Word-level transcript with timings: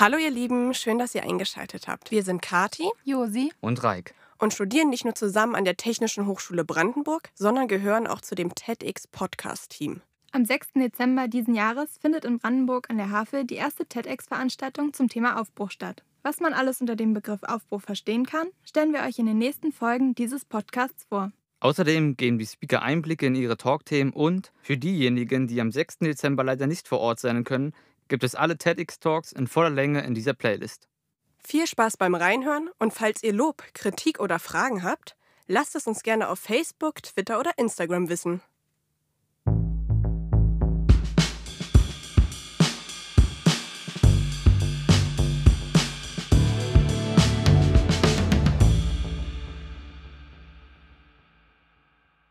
Hallo 0.00 0.16
ihr 0.16 0.30
Lieben, 0.30 0.74
schön, 0.74 1.00
dass 1.00 1.16
ihr 1.16 1.24
eingeschaltet 1.24 1.88
habt. 1.88 2.12
Wir 2.12 2.22
sind 2.22 2.40
Kati 2.40 2.88
Josi 3.02 3.50
und 3.60 3.82
Reik 3.82 4.14
und 4.38 4.54
studieren 4.54 4.90
nicht 4.90 5.04
nur 5.04 5.16
zusammen 5.16 5.56
an 5.56 5.64
der 5.64 5.76
Technischen 5.76 6.28
Hochschule 6.28 6.64
Brandenburg, 6.64 7.30
sondern 7.34 7.66
gehören 7.66 8.06
auch 8.06 8.20
zu 8.20 8.36
dem 8.36 8.54
TEDx 8.54 9.08
Podcast 9.08 9.72
Team. 9.72 10.00
Am 10.30 10.44
6. 10.44 10.74
Dezember 10.76 11.26
diesen 11.26 11.52
Jahres 11.52 11.98
findet 12.00 12.24
in 12.24 12.38
Brandenburg 12.38 12.88
an 12.90 12.98
der 12.98 13.10
Havel 13.10 13.44
die 13.44 13.56
erste 13.56 13.86
TEDx-Veranstaltung 13.86 14.92
zum 14.92 15.08
Thema 15.08 15.40
Aufbruch 15.40 15.72
statt. 15.72 16.04
Was 16.22 16.38
man 16.38 16.52
alles 16.52 16.80
unter 16.80 16.94
dem 16.94 17.12
Begriff 17.12 17.42
Aufbruch 17.42 17.82
verstehen 17.82 18.24
kann, 18.24 18.46
stellen 18.62 18.92
wir 18.92 19.02
euch 19.02 19.18
in 19.18 19.26
den 19.26 19.38
nächsten 19.38 19.72
Folgen 19.72 20.14
dieses 20.14 20.44
Podcasts 20.44 21.06
vor. 21.08 21.32
Außerdem 21.58 22.16
geben 22.16 22.38
die 22.38 22.46
Speaker 22.46 22.82
Einblicke 22.82 23.26
in 23.26 23.34
ihre 23.34 23.56
Talkthemen 23.56 24.12
und 24.12 24.52
für 24.62 24.76
diejenigen, 24.76 25.48
die 25.48 25.60
am 25.60 25.72
6. 25.72 25.98
Dezember 25.98 26.44
leider 26.44 26.68
nicht 26.68 26.86
vor 26.86 27.00
Ort 27.00 27.18
sein 27.18 27.42
können, 27.42 27.72
gibt 28.08 28.24
es 28.24 28.34
alle 28.34 28.58
TEDx-Talks 28.58 29.32
in 29.32 29.46
voller 29.46 29.70
Länge 29.70 30.02
in 30.02 30.14
dieser 30.14 30.34
Playlist. 30.34 30.88
Viel 31.44 31.66
Spaß 31.66 31.96
beim 31.96 32.14
Reinhören 32.14 32.70
und 32.78 32.92
falls 32.92 33.22
ihr 33.22 33.32
Lob, 33.32 33.62
Kritik 33.74 34.20
oder 34.20 34.38
Fragen 34.38 34.82
habt, 34.82 35.16
lasst 35.46 35.76
es 35.76 35.86
uns 35.86 36.02
gerne 36.02 36.28
auf 36.28 36.38
Facebook, 36.38 37.02
Twitter 37.02 37.38
oder 37.38 37.52
Instagram 37.56 38.08
wissen. 38.08 38.42